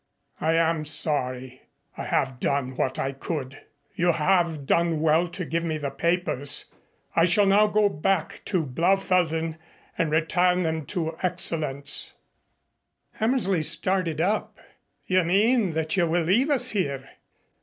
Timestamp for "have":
2.05-2.39, 4.13-4.65